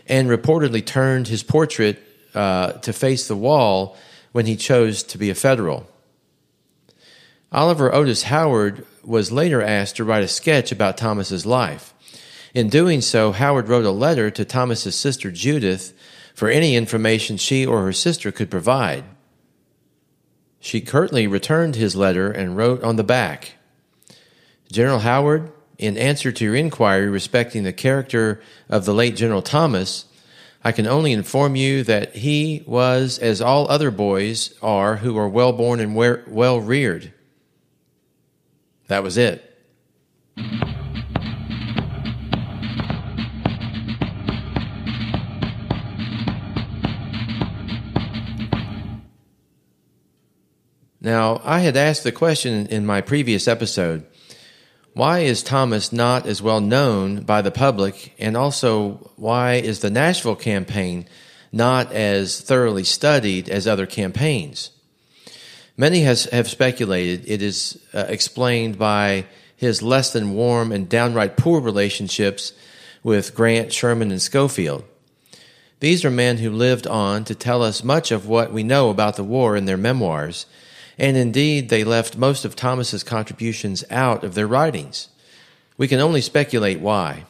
and 0.06 0.30
reportedly 0.30 0.86
turned 0.86 1.28
his 1.28 1.42
portrait 1.42 1.98
uh, 2.36 2.74
to 2.74 2.94
face 2.94 3.28
the 3.28 3.36
wall 3.36 3.98
when 4.32 4.46
he 4.46 4.56
chose 4.56 5.01
to 5.01 5.18
be 5.18 5.32
a 5.32 5.34
Federal. 5.34 5.89
Oliver 7.51 7.92
Otis 7.92 8.22
Howard 8.25 8.86
was 9.04 9.32
later 9.32 9.60
asked 9.60 9.96
to 9.96 10.04
write 10.04 10.22
a 10.22 10.28
sketch 10.28 10.72
about 10.72 10.98
Thomas's 10.98 11.48
life. 11.48 11.96
In 12.54 12.70
doing 12.70 13.01
so, 13.01 13.32
Howard 13.32 13.70
wrote 13.70 13.86
a 13.86 13.89
letter 13.89 14.30
to 14.30 14.46
Thomas's 14.46 14.96
sister 14.96 15.32
Judith 15.32 15.94
for 16.36 16.48
any 16.48 16.75
information 16.75 17.38
she 17.38 17.66
or 17.66 17.86
her 17.86 17.94
sister 17.94 18.32
could 18.32 18.51
provide. 18.51 19.04
She 20.60 20.80
curtly 20.80 21.25
returned 21.25 21.75
his 21.75 21.96
letter 21.96 22.30
and 22.30 22.56
wrote 22.56 22.84
on 22.84 22.98
the 22.98 23.04
back 23.04 23.54
General 24.72 25.00
Howard, 25.00 25.51
in 25.79 25.98
answer 25.98 26.31
to 26.31 26.43
your 26.43 26.55
inquiry 26.55 27.07
respecting 27.07 27.63
the 27.63 27.74
character 27.74 28.41
of 28.69 28.83
the 28.86 28.93
late 28.93 29.15
General 29.15 29.41
Thomas, 29.41 30.05
I 30.62 30.74
can 30.74 30.86
only 30.86 31.13
inform 31.13 31.55
you 31.55 31.83
that 31.86 32.17
he 32.17 32.63
was 32.67 33.17
as 33.17 33.41
all 33.41 33.65
other 33.71 33.89
boys 33.89 34.53
are 34.62 34.98
who 34.98 35.17
are 35.17 35.29
well 35.29 35.53
born 35.53 35.79
and 35.79 35.95
well 35.95 36.59
reared. 36.59 37.13
That 38.88 39.03
was 39.03 39.17
it. 39.17 39.45
Now, 51.01 51.39
I 51.45 51.59
had 51.59 51.77
asked 51.77 52.03
the 52.03 52.12
question 52.12 52.67
in 52.67 52.86
my 52.86 53.00
previous 53.00 53.48
episode 53.48 54.05
why 55.00 55.20
is 55.20 55.44
Thomas 55.44 55.94
not 55.94 56.25
as 56.25 56.41
well 56.41 56.60
known 56.60 57.22
by 57.22 57.41
the 57.41 57.51
public? 57.51 58.13
And 58.20 58.36
also, 58.36 59.12
why 59.15 59.53
is 59.53 59.79
the 59.79 59.89
Nashville 59.89 60.36
campaign 60.36 61.08
not 61.53 61.94
as 61.94 62.41
thoroughly 62.41 62.84
studied 62.84 63.48
as 63.48 63.65
other 63.65 63.86
campaigns? 63.86 64.72
Many 65.77 66.01
has, 66.01 66.25
have 66.25 66.50
speculated 66.50 67.24
it 67.29 67.41
is 67.41 67.79
uh, 67.94 68.08
explained 68.10 68.77
by 68.77 69.24
his 69.56 69.82
less 69.82 70.12
than 70.12 70.34
warm 70.34 70.74
and 70.74 70.89
downright 70.89 71.38
poor 71.38 71.62
relationships 71.62 72.51
with 73.01 73.34
Grant, 73.34 73.72
Sherman, 73.72 74.12
and 74.12 74.22
Schofield. 74.22 74.84
These 75.79 76.03
are 76.03 76.12
men 76.12 76.39
who 76.39 76.50
lived 76.50 76.88
on 76.88 77.24
to 77.24 77.36
tell 77.36 77.63
us 77.63 77.86
much 77.86 78.12
of 78.12 78.27
what 78.27 78.51
we 78.51 78.63
know 78.63 78.89
about 78.89 79.15
the 79.15 79.24
war 79.24 79.56
in 79.56 79.63
their 79.63 79.77
memoirs 79.77 80.46
and 81.00 81.15
indeed 81.15 81.70
they 81.70 81.84
left 81.84 82.18
most 82.18 82.44
of 82.46 82.56
Thomas's 82.56 83.03
contributions 83.03 83.84
out 83.89 84.24
of 84.24 84.36
their 84.36 84.48
writings. 84.48 85.08
We 85.77 85.88
can 85.88 86.01
only 86.01 86.22
speculate 86.22 86.82
why. 86.82 87.25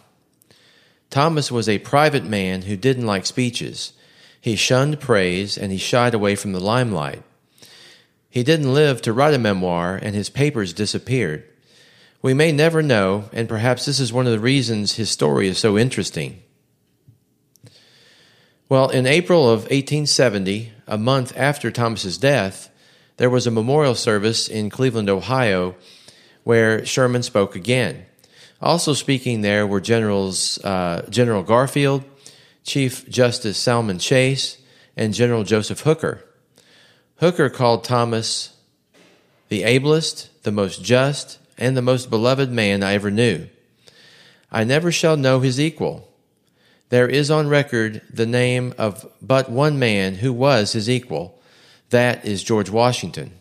Thomas 1.09 1.51
was 1.51 1.69
a 1.69 1.79
private 1.79 2.25
man 2.25 2.63
who 2.63 2.75
didn't 2.75 3.05
like 3.05 3.25
speeches. 3.25 3.93
He 4.41 4.55
shunned 4.55 4.99
praise 4.99 5.57
and 5.57 5.71
he 5.71 5.77
shied 5.77 6.13
away 6.13 6.35
from 6.35 6.51
the 6.51 6.59
limelight. 6.59 7.23
He 8.29 8.43
didn't 8.43 8.73
live 8.73 9.01
to 9.03 9.13
write 9.13 9.33
a 9.33 9.39
memoir 9.39 9.99
and 10.01 10.15
his 10.15 10.29
papers 10.29 10.73
disappeared. 10.73 11.43
We 12.21 12.33
may 12.33 12.51
never 12.51 12.81
know, 12.81 13.29
and 13.31 13.47
perhaps 13.47 13.85
this 13.85 13.99
is 13.99 14.11
one 14.11 14.25
of 14.25 14.33
the 14.33 14.39
reasons 14.39 14.95
his 14.95 15.09
story 15.09 15.47
is 15.47 15.57
so 15.57 15.77
interesting. 15.77 16.43
Well, 18.67 18.89
in 18.89 19.07
April 19.07 19.49
of 19.49 19.61
1870, 19.61 20.73
a 20.85 20.97
month 20.97 21.35
after 21.37 21.71
Thomas's 21.71 22.17
death, 22.17 22.69
there 23.19 23.29
was 23.29 23.45
a 23.45 23.51
memorial 23.51 23.95
service 23.95 24.47
in 24.47 24.69
Cleveland, 24.69 25.09
Ohio, 25.09 25.75
where 26.45 26.85
Sherman 26.85 27.21
spoke 27.21 27.53
again. 27.53 28.05
Also 28.61 28.93
speaking 28.93 29.41
there 29.41 29.67
were 29.67 29.81
Generals 29.81 30.57
uh, 30.63 31.05
General 31.09 31.43
Garfield, 31.43 32.05
Chief 32.63 33.07
Justice 33.09 33.57
Salmon 33.57 33.99
Chase, 33.99 34.57
and 34.95 35.13
General 35.13 35.43
Joseph 35.43 35.81
Hooker. 35.81 36.23
Hooker 37.17 37.49
called 37.49 37.83
Thomas 37.83 38.55
the 39.49 39.63
ablest, 39.63 40.29
the 40.43 40.51
most 40.51 40.81
just, 40.81 41.39
and 41.57 41.75
the 41.75 41.81
most 41.81 42.09
beloved 42.09 42.49
man 42.49 42.81
I 42.81 42.93
ever 42.93 43.11
knew. 43.11 43.49
I 44.49 44.63
never 44.63 44.93
shall 44.93 45.17
know 45.17 45.41
his 45.41 45.59
equal. 45.59 46.07
There 46.87 47.09
is 47.09 47.29
on 47.29 47.49
record 47.49 48.01
the 48.09 48.25
name 48.25 48.73
of 48.77 49.05
but 49.21 49.51
one 49.51 49.77
man 49.77 50.15
who 50.15 50.31
was 50.31 50.71
his 50.71 50.89
equal, 50.89 51.38
that 51.89 52.25
is 52.25 52.43
George 52.43 52.69
Washington. 52.69 53.33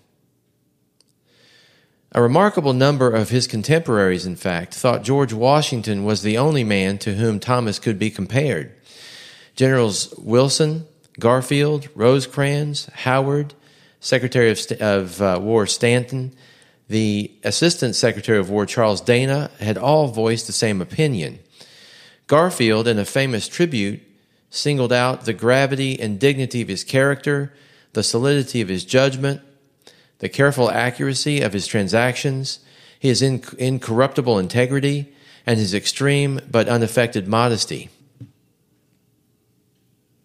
A 2.12 2.22
remarkable 2.22 2.72
number 2.72 3.10
of 3.10 3.28
his 3.28 3.46
contemporaries, 3.46 4.24
in 4.24 4.36
fact, 4.36 4.74
thought 4.74 5.02
George 5.02 5.32
Washington 5.32 6.04
was 6.04 6.22
the 6.22 6.38
only 6.38 6.64
man 6.64 6.96
to 6.98 7.14
whom 7.14 7.38
Thomas 7.38 7.78
could 7.78 7.98
be 7.98 8.10
compared. 8.10 8.74
Generals 9.54 10.14
Wilson, 10.16 10.86
Garfield, 11.18 11.88
Rosecrans, 11.94 12.86
Howard, 12.94 13.52
Secretary 14.00 14.50
of, 14.50 14.58
of 14.80 15.20
uh, 15.20 15.38
War 15.42 15.66
Stanton, 15.66 16.34
the 16.88 17.30
Assistant 17.44 17.94
Secretary 17.94 18.38
of 18.38 18.48
War 18.48 18.64
Charles 18.64 19.02
Dana 19.02 19.50
had 19.60 19.76
all 19.76 20.08
voiced 20.08 20.46
the 20.46 20.52
same 20.52 20.80
opinion. 20.80 21.40
Garfield, 22.26 22.88
in 22.88 22.98
a 22.98 23.04
famous 23.04 23.48
tribute, 23.48 24.00
singled 24.48 24.92
out 24.92 25.24
the 25.24 25.34
gravity 25.34 26.00
and 26.00 26.18
dignity 26.18 26.62
of 26.62 26.68
his 26.68 26.84
character 26.84 27.52
the 27.92 28.02
solidity 28.02 28.60
of 28.60 28.68
his 28.68 28.84
judgment, 28.84 29.40
the 30.18 30.28
careful 30.28 30.70
accuracy 30.70 31.40
of 31.40 31.52
his 31.52 31.66
transactions, 31.66 32.60
his 32.98 33.22
incorruptible 33.22 34.38
integrity, 34.38 35.12
and 35.46 35.58
his 35.58 35.72
extreme 35.72 36.40
but 36.50 36.68
unaffected 36.68 37.26
modesty. 37.26 37.88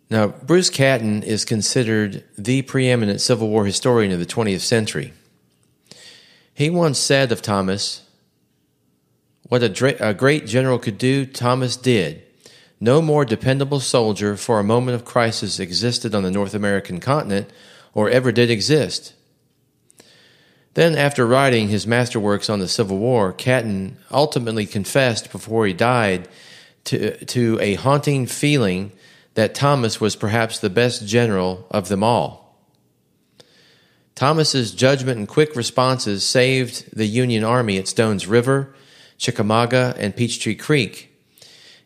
Now, 0.09 0.27
Bruce 0.27 0.69
Catton 0.69 1.23
is 1.23 1.45
considered 1.45 2.23
the 2.37 2.61
preeminent 2.61 3.21
Civil 3.21 3.49
War 3.49 3.65
historian 3.65 4.11
of 4.11 4.19
the 4.19 4.25
20th 4.25 4.61
century. 4.61 5.13
He 6.53 6.69
once 6.69 6.99
said 6.99 7.31
of 7.31 7.41
Thomas, 7.41 8.01
What 9.47 9.63
a, 9.63 9.69
dra- 9.69 9.95
a 9.99 10.13
great 10.13 10.45
general 10.45 10.77
could 10.77 10.97
do, 10.97 11.25
Thomas 11.25 11.75
did. 11.75 12.21
No 12.83 13.01
more 13.01 13.23
dependable 13.23 13.79
soldier 13.79 14.35
for 14.35 14.59
a 14.59 14.63
moment 14.63 14.95
of 14.95 15.05
crisis 15.05 15.57
existed 15.57 16.13
on 16.13 16.23
the 16.23 16.29
North 16.29 16.53
American 16.53 16.99
continent 16.99 17.49
or 17.93 18.09
ever 18.09 18.29
did 18.33 18.51
exist. 18.51 19.13
Then, 20.73 20.97
after 20.97 21.25
writing 21.25 21.69
his 21.69 21.85
masterworks 21.85 22.49
on 22.49 22.59
the 22.59 22.67
Civil 22.67 22.97
War, 22.97 23.31
Catton 23.31 23.99
ultimately 24.11 24.65
confessed 24.65 25.31
before 25.31 25.65
he 25.65 25.71
died 25.71 26.27
to, 26.83 27.23
to 27.23 27.57
a 27.61 27.75
haunting 27.75 28.25
feeling 28.25 28.91
that 29.35 29.55
Thomas 29.55 30.01
was 30.01 30.17
perhaps 30.17 30.59
the 30.59 30.69
best 30.69 31.07
general 31.07 31.65
of 31.71 31.87
them 31.87 32.03
all. 32.03 32.59
Thomas's 34.13 34.73
judgment 34.73 35.17
and 35.17 35.27
quick 35.29 35.55
responses 35.55 36.25
saved 36.25 36.93
the 36.93 37.07
Union 37.07 37.45
Army 37.45 37.77
at 37.77 37.87
Stones 37.87 38.27
River, 38.27 38.75
Chickamauga, 39.17 39.95
and 39.97 40.17
Peachtree 40.17 40.55
Creek 40.55 41.11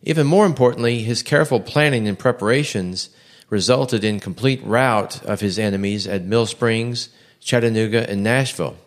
even 0.08 0.26
more 0.26 0.46
importantly, 0.46 1.00
his 1.04 1.22
careful 1.22 1.60
planning 1.60 2.08
and 2.08 2.17
preparations 2.17 3.10
resulted 3.50 4.06
in 4.06 4.22
complete 4.22 4.63
rout 4.63 5.22
of 5.26 5.41
his 5.41 5.60
enemies 5.60 6.08
at 6.08 6.24
Mill 6.24 6.46
Springs, 6.46 7.10
Chattanooga, 7.41 8.10
and 8.10 8.24
Nashville. 8.24 8.78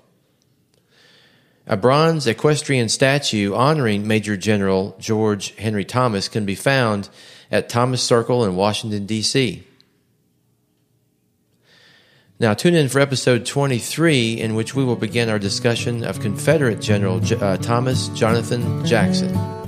A 1.66 1.76
bronze 1.76 2.26
equestrian 2.26 2.88
statue 2.88 3.52
honoring 3.54 4.08
Major 4.08 4.34
General 4.34 4.96
George 4.98 5.54
Henry 5.56 5.84
Thomas 5.84 6.26
can 6.26 6.46
be 6.46 6.54
found 6.54 7.10
at 7.50 7.68
Thomas 7.68 8.02
Circle 8.02 8.46
in 8.46 8.56
Washington, 8.56 9.04
D.C. 9.04 9.62
Now, 12.38 12.54
tune 12.54 12.74
in 12.74 12.88
for 12.88 12.98
episode 12.98 13.44
23, 13.44 14.40
in 14.40 14.54
which 14.54 14.74
we 14.74 14.84
will 14.84 14.96
begin 14.96 15.28
our 15.28 15.38
discussion 15.38 16.02
of 16.02 16.20
Confederate 16.20 16.80
General 16.80 17.20
uh, 17.42 17.58
Thomas 17.58 18.08
Jonathan 18.08 18.86
Jackson. 18.86 19.59